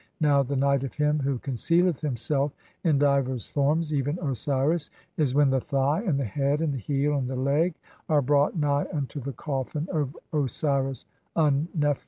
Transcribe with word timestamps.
Now 0.19 0.41
the 0.41 0.55
"night 0.55 0.83
of 0.83 0.95
him 0.95 1.19
who 1.19 1.33
(2) 1.35 1.39
concealeth 1.43 2.01
himself 2.01 2.55
in 2.83 2.97
divers 2.97 3.45
forms, 3.45 3.93
even 3.93 4.17
Osiris", 4.17 4.89
is 5.15 5.35
when 5.35 5.51
the 5.51 5.59
the 5.59 5.65
thigh, 5.65 6.01
[and 6.01 6.19
the 6.19 6.25
head] 6.25 6.59
and 6.59 6.73
the 6.73 6.79
heel, 6.79 7.13
and 7.15 7.29
the 7.29 7.35
leg, 7.35 7.75
are 8.09 8.23
brought 8.23 8.57
nigh 8.57 8.87
unto 8.91 9.19
the 9.19 9.33
coffin 9.33 9.87
of 9.91 10.17
Osiris 10.33 11.05
Un 11.35 11.67
nefer. 11.75 11.99